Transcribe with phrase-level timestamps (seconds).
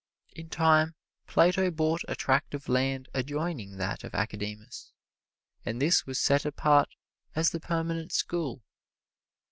[0.35, 0.95] In time
[1.27, 4.93] Plato bought a tract of land adjoining that of Academus,
[5.63, 6.89] and this was set apart
[7.35, 8.63] as the permanent school.